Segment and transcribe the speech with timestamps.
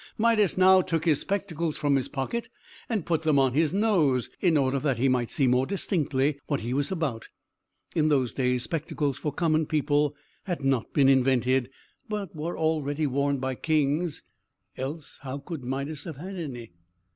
[0.17, 2.49] Midas now took his spectacles from his pocket,
[2.89, 6.61] and put them on his nose, in order that he might see more distinctly what
[6.61, 7.27] he was about.
[7.93, 11.69] In those days, spectacles for common people had not been invented,
[12.09, 14.23] but were already worn by kings:
[14.75, 16.71] else, how could Midas have had any?